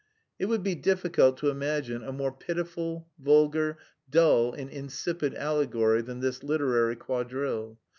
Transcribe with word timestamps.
It 0.39 0.45
would 0.47 0.63
be 0.63 0.73
difficult 0.73 1.37
to 1.37 1.51
imagine 1.51 2.03
a 2.03 2.11
more 2.11 2.31
pitiful, 2.31 3.07
vulgar, 3.19 3.77
dull 4.09 4.51
and 4.51 4.67
insipid 4.67 5.35
allegory 5.35 6.01
than 6.01 6.21
this 6.21 6.41
"literary 6.41 6.95
quadrille." 6.95 7.77